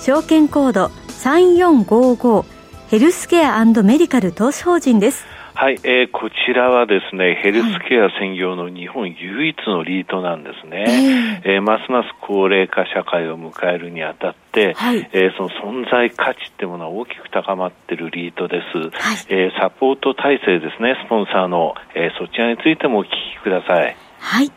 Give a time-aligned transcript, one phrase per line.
[0.00, 2.44] 証券コード3455
[2.88, 11.42] ヘルスケアメディカル投資法人ですはい、えー、こちらはですね、ヘルスケア専業の日本唯一のリートなんですね。
[11.44, 18.78] えー、えー、ますます高齢化社会を迎えるにあたって、はい、えー、その存在価値ってものは大きく高まっているリートです。
[18.78, 23.94] はい、えー、サポート体制ですね、スポンサーの、えー、そちらについてもお聞きください。
[24.18, 24.50] はい。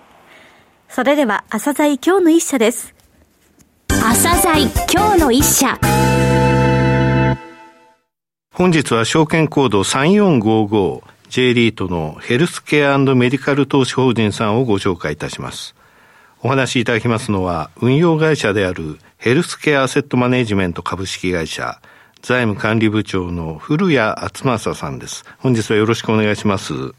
[0.88, 3.03] それでは、朝鮮今日の一社です。
[4.06, 5.80] 朝鮮今日の一社。
[8.54, 15.74] 本日は証券コード 3455J リートのヘルスケアメディカル投資法人さんをご紹介いたします。
[16.42, 21.80] お話しいただきますのは運用会社であるヘルスケアアセットマネジメント株式会社
[22.22, 25.24] 財務管理部長の古谷厚正さんです。
[25.38, 26.74] 本日はよろしくお願いします。
[26.74, 26.94] よ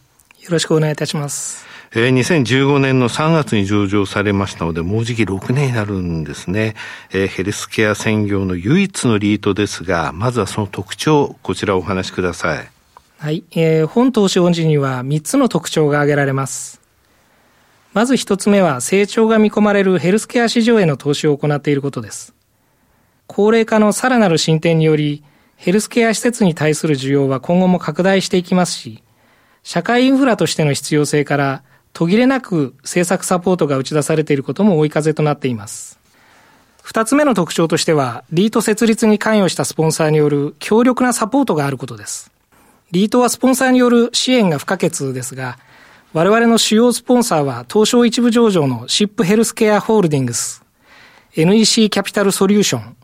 [0.49, 1.74] ろしくお願いいたします。
[1.97, 6.75] えー、2015年の3月に上場されましたので、もうじき6年になるんですね。
[7.13, 12.69] えー、ヘルスケア専業の唯一のリートですが、まずはその特徴、こちらお話しください。
[13.19, 13.45] はい。
[13.53, 16.81] えー、本投資恩人には3つの特徴が挙げられます。
[17.93, 22.35] まず1つ目は、成長が見込まれるヘルスケア市場への投資を行っていることです。
[23.29, 25.23] 高齢化のさらなる進展により、
[25.55, 29.05] ヘルスケア施設に対する需要は今後も拡大していきますし、
[29.63, 31.63] 社会インフラとしての必要性から、
[31.95, 35.99] 途切れなく政策サポートが打ち出されていることも追い風となっています。
[36.83, 42.31] 二つ目の特徴としては、リート設立に関与したスポンサーによる強力なサポートがあることです。
[42.91, 45.57] リートはスポンサーによる支援が不可欠ですが、
[46.13, 50.63] 我々の主要スポンサーは東証一部上場のシップヘルスケアホールディングス、
[51.37, 52.97] NEC キャピタルソリューション、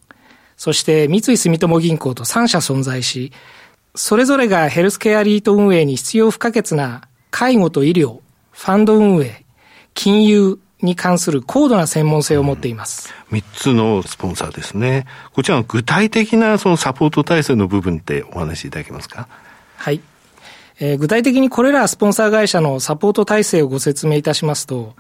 [0.57, 3.33] そして三井住友銀行と3社存在し、
[3.95, 8.21] それぞれがヘルスケアリート運営に必要不可欠な介護と医療、
[8.61, 9.47] ファンド運営、
[9.95, 13.09] 金融に関する高度な専門性を持っています。
[13.31, 15.07] 三、つのスポンサーですね。
[15.33, 19.29] こちらの具体的なそのサポート体制の部分ってお話しいただけますか？
[19.77, 20.03] はい。
[20.79, 24.95] えー、具体的にこれらスポンサー会社のサポート体制をご説明いたしますと、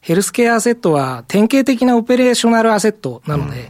[0.00, 3.60] ヘルスケアアセットは典型的なオペレーショナルアセットなので、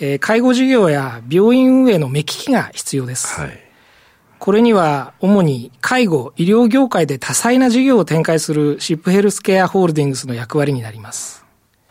[0.00, 3.40] うん、えー、介護事業や病院運営の目利きが必要です。
[3.40, 3.58] はい。
[4.42, 11.44] これには主に介護、医療業界で多彩な事業を展開するシップヘルスケアホールディングスの役割になります。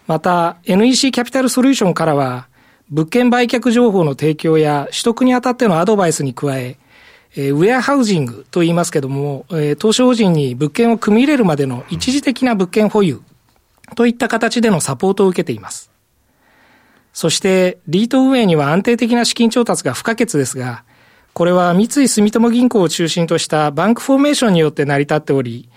[0.05, 2.49] また、NEC キャピタルソリューションからは、
[2.89, 6.75] 物件売却情報の提供や取得にあたってのアドバイスに加え、
[7.37, 13.21] えウェアハウジングと言いますけども、え投資法人に物件を組み入れるまでの一時的な物件保有
[13.95, 15.89] といった形でのサポートを受けています。
[17.13, 20.83] そして、リート運営には安定的な資金調達が不可欠ですが、
[21.33, 25.69] これは三井住友銀行を中心としたバンクフォーメーションによって成り立っており、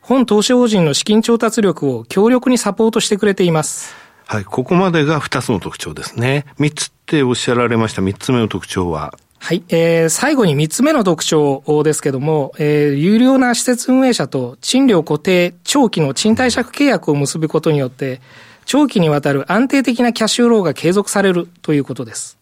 [0.00, 3.94] 本投資法人の資金調達力を強力にサポートしてくれています。
[4.26, 6.46] はい、ここまでが二つの特徴ですね。
[6.58, 9.14] 三つっておっしゃられました三つ目の特徴は？
[9.38, 18.20] はい、えー、最後に三つ目の特徴ですけども、えー、有料な施設運営者と賃料固定、長期の賃貸借契約を結ぶことによって、
[18.64, 22.38] 長期にわたる安定的なキャッシュローが継続されるということです。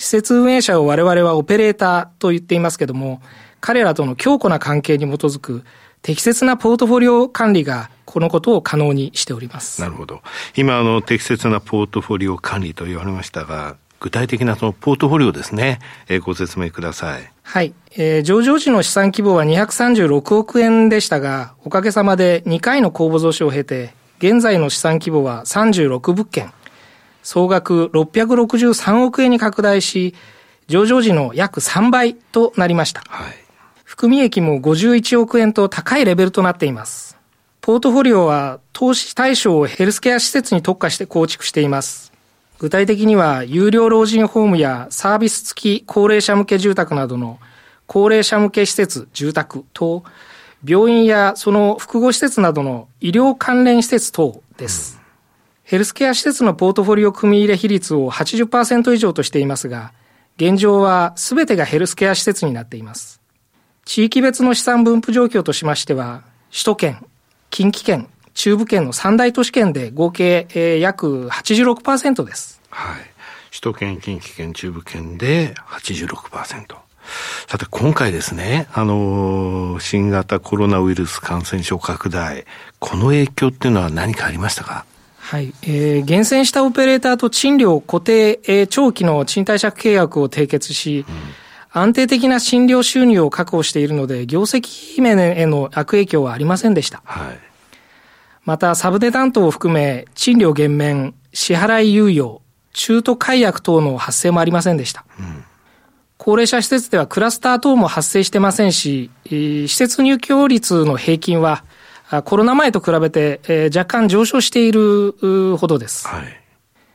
[0.00, 3.20] 施設運営者を我々はオペレーターと言っていますけども、
[3.60, 5.62] 彼らとの強固な関係に基づく
[6.00, 9.78] 適切なポートフォリオ管理がこのことを可能にしております。
[9.82, 10.22] なるほど。
[10.56, 17.30] 今、あの、適切なポートフォリオ管理と言われましたが、具体的なそのポートフォリオですね、えー、ご説明ください。
[17.42, 17.74] はい。
[17.94, 26.50] えー、上場時の資産規模は236億円でしたが、おかげさまで2回の公募増資を経て、現在の資産規模は36物件、
[27.22, 30.14] 総額663億円に拡大し、
[30.68, 33.02] 上場時の約3倍となりました。
[33.08, 33.32] はい、
[33.84, 37.18] 含み益も51億円と高いレベルとなっています。
[37.60, 42.10] ポートフォリオは投資対象をヘルスケア施設に特化して構築しています。
[42.58, 47.38] 具体的には、有料老人ホームやサービス付き高齢者向け住宅などの
[47.86, 50.04] 高齢者向け施設、住宅と、
[50.64, 54.99] 病院やその複合施設などの医療関連施設等です。
[55.70, 59.92] ヘルスケア施設のポートフォリオ組み入れ比率を80%以上としていますが、
[60.36, 63.20] 現状は全てがヘルスケア施設になっています。
[63.84, 67.06] 地域別の資産分布状況としましては、首都圏、
[67.50, 72.60] 近畿圏、中部圏の三大都市圏で合計、えー、約86%です。
[72.70, 73.02] はい。
[73.50, 76.64] 首都圏、近畿圏、中部圏で86%。
[77.46, 82.44] さて、今回ですね、あの、新型コロナウイルス感染症拡大、
[82.80, 84.84] この影響っていうのは何かありましたか？
[85.30, 85.54] はい。
[85.62, 91.14] えー、厳選したオペレーターと賃料固定、えー、長期の賃貸借契約を締結し、うん
[91.72, 97.00] 安定的な診療収入を確保しているので、業績面への悪影響はありませんでした。
[97.04, 97.38] はい、
[98.44, 102.42] また、サブデ担当を含め、賃料減免、支払い猶予、
[102.72, 105.04] 中途解約等の発生もありませんでした。
[105.20, 105.44] うん
[106.22, 111.64] 高齢者施設ではクラスター等も発生してませんし、施設入居率の平均は
[112.24, 115.12] コロナ前と比べて若干上昇している
[115.56, 116.08] ほどです。
[116.08, 116.40] はい、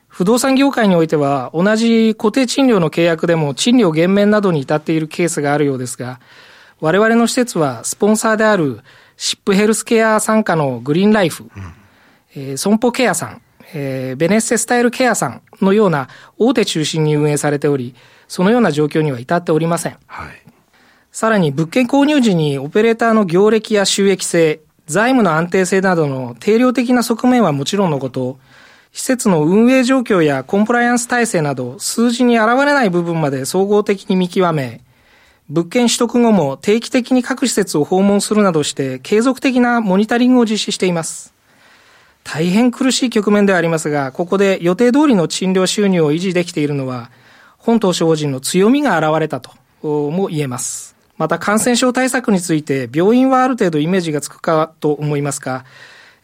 [0.07, 6.19] 不動産業界においては同じ固定賃料の契約でも賃料減免などに至っているケースがあるようですが、
[6.81, 8.81] 我々の施設はスポンサーである
[9.15, 11.50] シップヘルスケア参加のグリーンライフ、うん、
[12.35, 13.41] えー、損保ケアさん、
[13.73, 17.95] えー、ベネッセスタイルケアさんのような大手中心に運営されており、
[18.27, 19.97] そのような状況には至っておりません。
[20.07, 20.27] はい、
[21.13, 28.38] さらに物件購入時にオペレーターの業歴や収益性、財務の安定性などの定量的な側面はもちろんのこと、
[28.92, 34.82] 施設の運営状況やコンプライアンス体制など数字に現れない部分まで総合的に見極め、
[35.50, 41.34] 物件取得後も定期的に各施設を訪問するなどして継続的なモニタリングを実施しています。
[42.24, 47.12] 大変苦しい局面ではありますが、ここで予定通りの賃料収入を維持できているのは、
[47.58, 49.52] 本投資法人の強みが現れたと
[49.84, 50.94] も言えます。
[51.17, 55.65] また感染症対策について病院はある程度イメージがつくかと思いますが、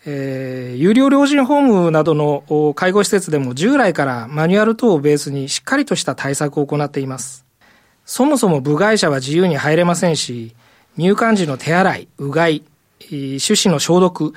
[0.05, 7.45] えー、有料老人ホームなどの介護施設でも従来からマニュアル等をベースにしっかりとした対策を行っています。
[8.05, 10.55] そもそも部外者は自由に入れませんし、
[10.97, 12.63] 入館時の手洗い、うがい、
[12.99, 13.39] 手指
[13.69, 14.33] の消毒、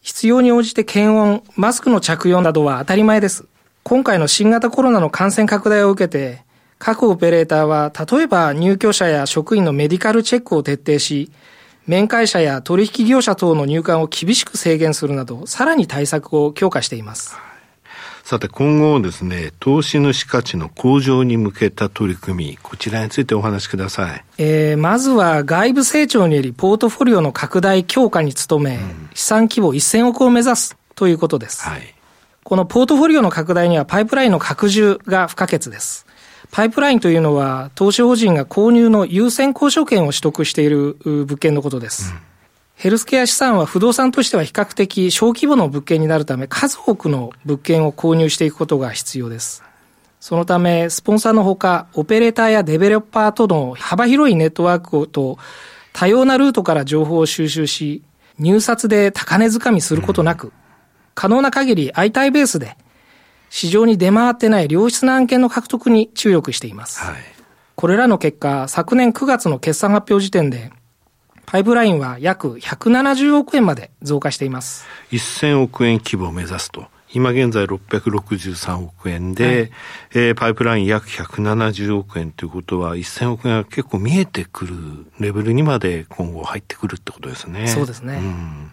[0.00, 3.46] 必要に応じて検温、マスクの着用などは当たり前です。
[3.82, 6.44] 今回の新型コロナの感染拡大を受けて、
[6.78, 11.30] 各オペレーターは、例えば入居者や職員のメディカルチェックを徹底し、
[11.86, 17.36] 面会者や取引業者等の入館を厳しく制限するなど、さらに対策を強化しています。
[18.28, 24.24] さて今後ですね、投資主価値の向上に向けた取り組み、こちらについてお話しください。
[24.36, 31.66] えー、まずは外部成長によりポートフォリオの拡大強化に努め、うん、資産規模1000億を目指すということです。
[31.66, 31.94] はい。
[32.44, 36.07] このポートフォリオの拡大にはパイプラインの拡充が不可欠です。
[36.50, 42.12] パイプラインというのは、投資法人が購入の優先交渉権を取得している物件のことです。
[42.12, 42.20] うん、
[42.76, 49.62] ヘルスケア資産は不動産としては比較的小規模の物件になるため、数多くの物件を購入していくことが必要です。
[50.20, 55.38] そのため、スポンサーのほか、オペレーターやデベロッパーとの幅広いネットワークと
[55.92, 58.02] 多様なルートから情報を収集し、
[58.38, 60.52] 入札で高値掴みすることなく、うん
[61.18, 62.76] 可能な限り相対ベースで
[63.50, 67.00] 市場に出回ってない良質な案件の獲得に注力しています。
[67.00, 67.16] はい、
[67.74, 70.72] これらの結果、昨年9月の決算発表時点で、
[71.46, 74.86] パイプラインは約170億円まで増加しています。
[75.10, 76.86] 1000億円規模を目指すと。
[77.14, 79.70] 今現在663億円で、はい、
[80.14, 84.76] えー、パイプライン約170億円ということは、1000億円が結構見えてくる
[85.18, 87.66] レベルにまで今後入ってくるってことですね。
[87.68, 88.16] そうですね。
[88.16, 88.72] うん、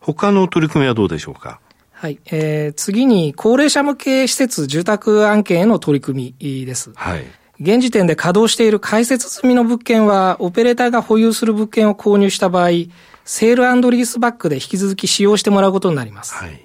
[0.00, 1.58] 他の取り組みはどうでしょうか？
[1.94, 2.18] はい。
[2.26, 6.92] えー、次に、高齢者向け施設住宅案件への取り組みです。
[6.94, 7.24] はい。
[7.60, 12.68] 現時点で稼働している開設済みの物件は、オペレーターが保有する物件を購入した場合、
[13.24, 16.34] セールリースバックで引き続き使用してもらうことになります。
[16.34, 16.60] はい。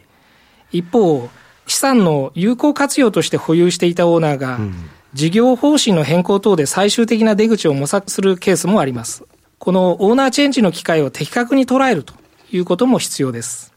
[0.71, 1.29] 一方、
[1.67, 9.23] 資産の有効活用として保有していたオーナーが、うん、事業方針の変更等で最終的な出口を模索するケースもあります。
[9.59, 12.13] このオーナーチェンジの機会を的確に捉えると
[12.51, 13.73] いうことも必要です。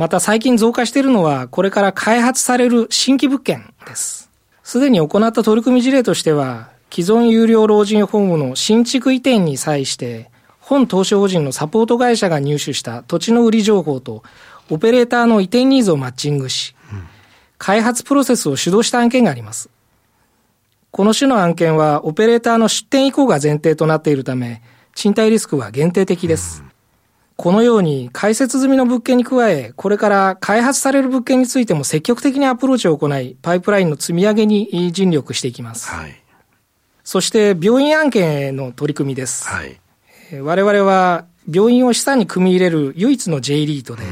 [0.00, 4.30] また最近増加しているのは、これから開発される新規物件です。
[4.62, 14.22] すでに行った取り組み事例としては、既存有料老人ホームの新築移転に際して、本投資法人のサポート会社が入手した土地の売り情報と、
[14.70, 16.74] オペレーターの移転ニーズをマッチングし、
[17.58, 19.68] 開発プロセスを主導した案件があります。
[20.92, 24.62] この種の案件は、オペレーターの出店以降が前提となっているため、
[24.94, 26.69] 賃貸リスクは限定的です。
[27.40, 35.88] このように開設済みの物件に加え、これから開発される物件についても積極的にアプローチを行い、パイプラインの積み上げに尽力していきます。
[35.88, 36.22] はい、
[37.02, 39.48] そして病院案件への取り組みです。
[39.48, 39.80] はい、
[40.38, 44.02] 我々は病院を資産に組み入れる唯一の J リートで、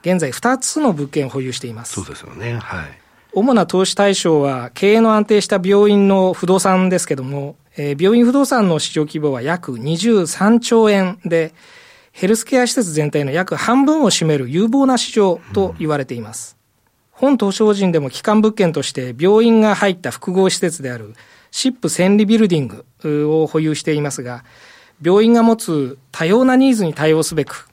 [0.00, 1.92] 現在2つの物件を保有しています。
[1.92, 2.56] そうですよね。
[2.56, 2.86] はい。
[3.34, 11.52] 主な投資対象は経営の安定した病院の不動産ですけども、えー、病院不動産の市場規模は約23兆円で、
[12.18, 16.56] ヘルスケア施設全体の約半分を占める有望な市場と言われています。
[17.12, 21.14] 本投資法人でも基幹物件として病院が入った複合施設である
[21.52, 24.42] シップ千里ビルディングを保有していますが、
[25.00, 27.68] 病院が持つ多様なニーズに対応すべく、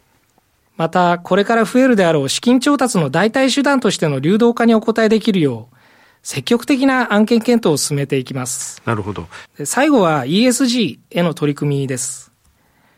[0.77, 5.75] またこれから増えるであろう資金調達の代替手段としての流動化にお応えできるよう、
[6.21, 8.79] 積極的な案件検討を進めていきます。
[8.85, 9.25] なるほど。
[9.63, 12.34] 最後は ESG への取り組みです。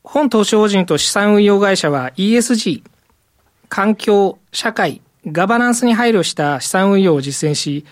[0.09, 2.81] 本投資法人と資産運用会社は ESG、
[3.67, 7.85] 環境、社会、ガバナンスに配慮した資産運用を実践し、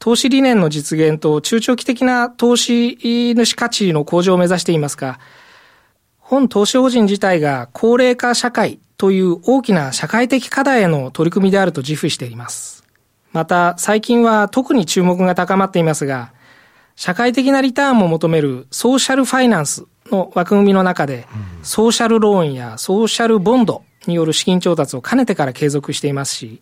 [0.00, 5.20] 投資理念の実現と中長期的な投資主価値の向上を目指していますが、
[6.18, 12.82] 本投資法人自体が高齢化社会という大きな社会的課題への取り組みであると自負しています。
[13.30, 16.32] また、最近は特に注目が高まっていますが、
[16.96, 21.26] 社会的なリターンも求めるソーシャルファイナンスの枠組みの中で、
[21.62, 26.60] ソーシャルローンやソーシャルボンドによる資金調達をかねてから継続していますし、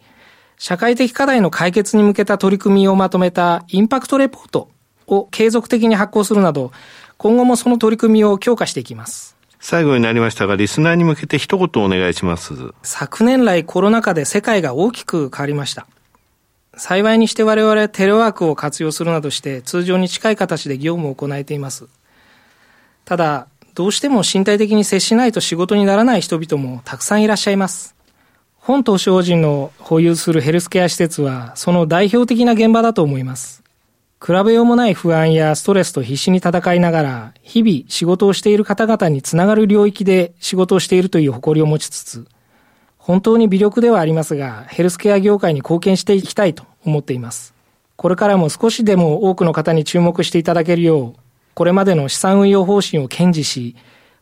[0.58, 4.68] 社会的課題の解決に向けた取り組みをまとめたインパクトレポート
[5.06, 6.72] を継続的に発行するなど、
[7.16, 9.36] 今後もその取り組みを強化していきます。
[9.58, 12.54] 最後になりましたが、リスナーに向けて一言お願いします。
[12.82, 15.86] 昨年来コロナ禍で世界が大きく変わりました。
[16.76, 21.88] 幸いにして我々テレワークを活用するなどして通常に近い形で業務を行えています。
[23.10, 27.96] ただ、どうしても身体的に接しないと仕事にならない人々もたくさんいらっしゃいます。
[28.54, 33.64] 本投資法人の保有するヘルスケア施設は、その代表的な現場だと思います。
[34.24, 42.28] 比べようもない不安やストレスと必死に戦いながら、日々仕事をしている方々につながる領域で仕事をしているという誇りを持ちつつ、
[42.96, 47.54] 本当に微力ではありますが、ヘルスケア業界に貢献していきたいと思っています。
[47.96, 51.20] これからも少しでも多くの方に注目していただけるよう、
[51.54, 53.76] これまでの資産運用方針を堅持し、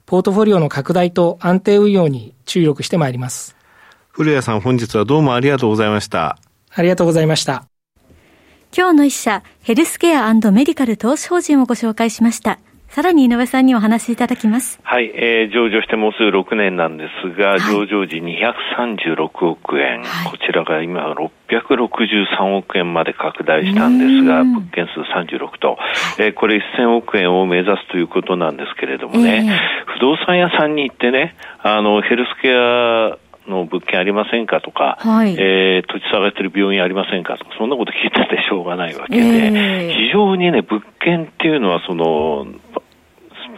[0.06, 3.56] ポートフォリオの拡大と安定運用に注力してまいります。
[4.10, 6.38] 古谷さん本日はどうもありがとうございました。
[6.70, 7.64] ありがとうございました。
[8.76, 12.58] 今日の一社、ヘルスケアメディカル投資法人をご紹介しました。
[12.88, 14.80] さらに井上さんにお話しいただきます。
[14.82, 25.78] はい、えー、上場してもうすぐ6年なんですが、はい、上場時236億円、はい、こちらが今663億円まで拡大したんですが、物件数36と、
[26.18, 33.18] えー、これ1000億円を目指すということなんですけれどもね、えー、不動産屋さんに行ってね、あの、ヘルスケア
[33.48, 42.67] の物件ありませんかとか、はい、えー、土地下がってる病院ありませんかとか、そんなこと聞いててしょうがないわけで、えー、非常にね、物件っていうのは、その、ス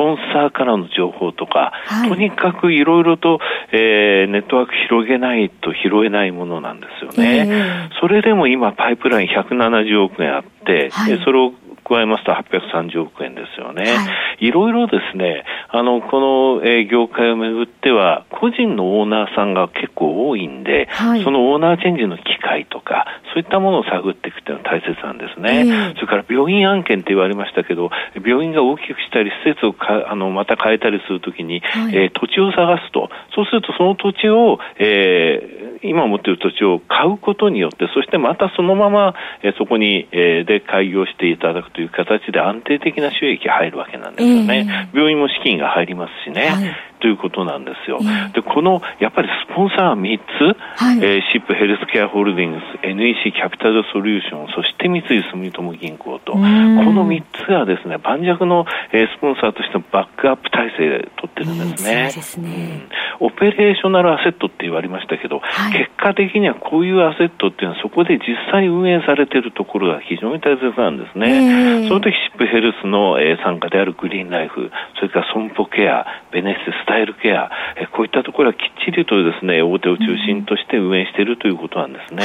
[0.00, 3.38] ポンサーからの情報とか、はい、とにかくいろいろと、
[3.70, 7.46] えー、ネットワーク広げないと拾えないものなんですよね。
[7.46, 11.52] えー、それでも今、パイプライン170億円あって、はい、それを
[11.90, 13.82] 加えますと830億円ですよね。
[13.82, 14.06] は
[14.38, 16.20] い、いろいろですね、あの、こ
[16.60, 25.66] の、えー、業界をめぐっては、個人のオーナーさんが結構多いんで、はい、そのオーナーチェンジの機会とか、そういったものを探っていくっていうのは大切なんですね。
[25.66, 27.90] えー、それから病院案件って言われましたけど、
[28.24, 44.66] 病院が大きくしたり、施設をかあのまた変えたりするときに、はい、えー、土地を探すと、そうするとその土地を、えー、今持っている土地を買うことによって、そしてまたそのまま、えー、そこに、えー、で開業していただくとという形で安定的な収益が入るわけなんですよね。
[44.92, 46.48] えー、病院も資金が入りますしね。
[46.48, 47.98] はいということなんですよ。
[48.34, 55.02] で、この、やっぱりスポンサー3つ、はい、えー、シップヘルスケアホールディングス、NEC キャピタルソリューション、そして三井
[55.32, 62.10] 住友銀行と、この3つがですね、盤石の、えー、スポンサーとしてのバックアップ体制で取ってるんですね。
[62.10, 62.86] そうですね、
[63.20, 63.26] うん。
[63.28, 71.88] オペレーショナルアセットって言われましたけど、はい、結果的にはこういうアセットっていうのはそこで実際運営されているところが非常に大切なんですね。
[71.88, 82.24] その時シップヘルスの、えー、傘下であるグリーンライフ、それから損保ケア、ベネッセスタイルケア、えこういったところはきっちりとですね、大手を中心として運営しているということなんですね。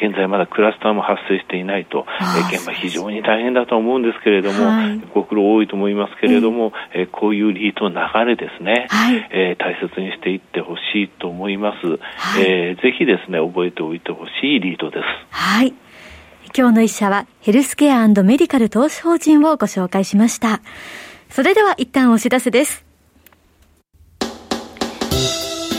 [0.00, 2.06] 現在まだクラスターも発生していないと、
[2.50, 4.72] え現場非常に大変だと思うんですけれども、
[5.12, 8.88] ご苦労多いと思いますけれども、えこういうリートの流れですね、
[9.30, 12.00] え大切にしていってほしいと思います。
[12.40, 15.04] えー、ぜひですね、覚えておいてほしいリートです。
[15.30, 15.74] はい。
[16.56, 20.62] 今日の一社はヘルスケアメディカル投資法人をご紹介しました。
[21.28, 22.85] それでは一旦お知らせです。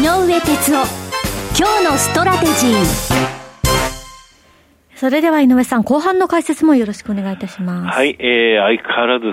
[0.00, 0.86] 井上哲夫。
[1.54, 3.39] 今日のストラテジー。
[5.00, 7.96] それでは井上さん、後半の解説もよろしくお願いいたします。
[7.96, 9.32] はい、えー、相変わらず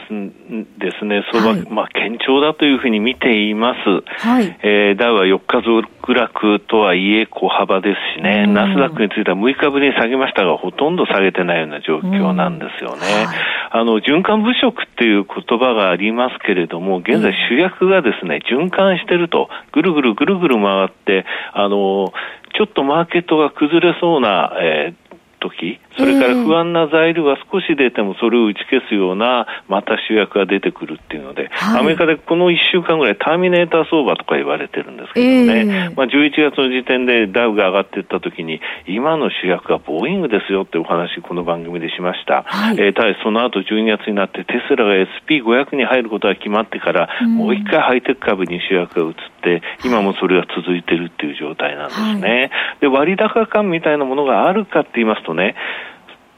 [0.80, 4.26] ですね、相場、はい、まあ、堅調だというふうに見ています。
[4.26, 4.58] はい。
[4.64, 12.96] えー、ダウは4日続落とはいえ小幅ですしね、うん、ナスダックについては6日ぶりに下げましたが、ほとんど下げてないような状況なんですよね。
[12.96, 13.38] うんはい、
[13.72, 22.14] あの、循環物色っていう言葉がありますけれども、現在主役がですね、循環してると、ぐるぐるぐるぐる回って、あの、
[22.56, 25.07] ちょっとマーケットが崩れそうな、えー
[25.40, 55.56] 時、それから不安な材料が少し出てもそれを打ち消すようなまた主役が出てくるっていうので、はい、アメリカでこの1週間ぐらいターミネーター相場とか言われてるんですけどね、えー、まあ、11月の時点でダウが上がっていった時に今の主役はボーイングですよってお話この番組でしました、はい、えー、ただその後12月になってテスラが SP500 に入ることが決まってから、うん、もう一回ハイテク株に主役が移って今もそれが続いてるっていう状態なんですね、はい、で割高感みたいなものがあるかって言いますとね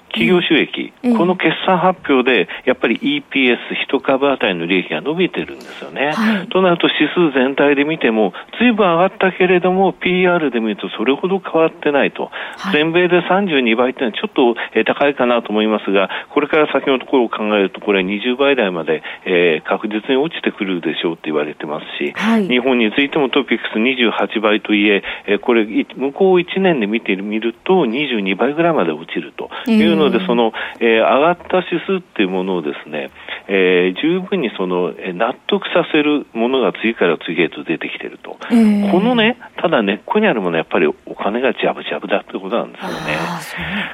[0.10, 6.12] 企業収益、うん、この決算発表で、やっぱり EPS、一株当たりの利益が伸びてるんですよね。
[6.12, 12.32] はい、となると指数全体で見ても、ずいぶん上がったけれども、PR で見るとそれほど変わってないと。
[12.58, 33.12] はい、全米で32倍っていうのはちょっと、えー、高いかなと思いますが、これから先のところを考えると、これは20倍台まで、えー、確実に落ちてくるでしょうって言われてますし、はい、日本についてもトピックス28倍といえ、えー、これ、向こう1年で見てみると22倍ぐらいまで落ちるというので、その、えー、上がった指数っていうものをですね、
[33.48, 42.96] えー、十分にその、えー、納得させるものが次から次へと出てきてると、えー、このね、ただ根っこにあるものはやっぱりお金がジャブジャブだってことなんですよね。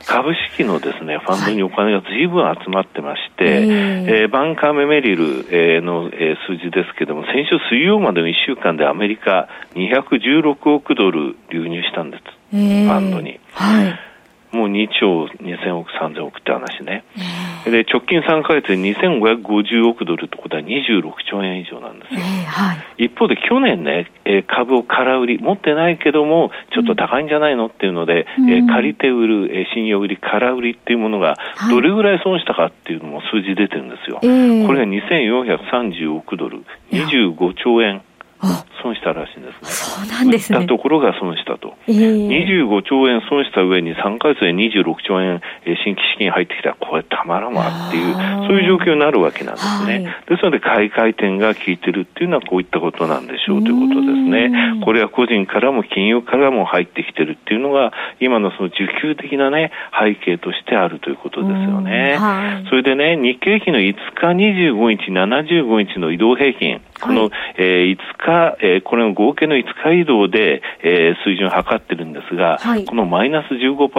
[0.05, 12.24] 株式のですね、ファンドにお金が随分集まってまして、はい、えー、バンカーメメリル、えー、の、えー、数字ですけども、先週水曜までの1週間でアメリカ216億ドル流入したんです。
[12.51, 13.39] ファンドに。
[13.53, 14.14] はい
[14.55, 17.03] もう2兆2000億、3000億って話ね。
[17.65, 22.20] で、直近3ヶ月で2550億ドルってことは26兆円以上なんですよ。
[22.48, 31.37] はい、一方で去年ね、え株を空売り、持ってないけども、ちょっと高いんじゃないのっていうので、うん、え借りて売る、え信用売り、空売りっていうものが、
[31.70, 34.20] どれぐらい損したかっていうのも数字出てるんですよ。
[34.22, 38.01] これが2430億ドル、25兆円。
[38.81, 39.69] 損したらしいんですね。
[39.69, 40.59] そうなんですね。
[40.59, 41.74] たところが損したと。
[41.87, 42.27] えー、
[42.67, 48.13] 25兆円損した上に3ヶ月で26兆円、え新規資金入ってきたら、これたまらんわっていう、
[48.48, 49.93] そういう状況になるわけなんですね。
[49.93, 54.81] はい、ですので、買い替え点が効いてるっていうのはこういったことなんでしょうということですね。
[54.83, 62.17] これは個人からも金融からも入ってきてるっていうのが、今のその需給的なね、背景としてあるということですよね。
[62.17, 68.25] はい、それでね、日経平均の5日、25日、75日の移動平均、この、はい、えー、5日、
[68.59, 73.90] えー、これの合計の5日移動で、えー、水準を測ってるんですが、はい、このマイナス15%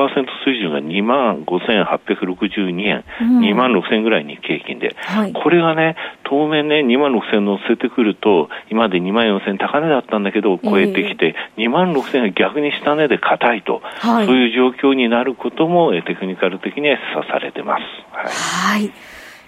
[0.45, 17.83] 水準が2万5862円、うん、2万6000円ぐらい日経平均で、はい、これがね、当面ね、2万6000乗せてくると、今まで2万4000高値だったんだけど、超えてきて、えー、2万6000が逆に下値で硬いと、はい、そういう状況になることも、テクニカル的には示唆されてます。
[18.12, 18.93] はい、はい。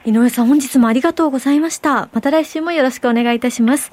[0.04, 2.08] 井上さん本日もありがとうございました。
[2.12, 3.92] また来週もよろしくお願いいたします。